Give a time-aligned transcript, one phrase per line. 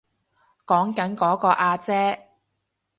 [0.65, 2.29] 講緊嗰個阿姐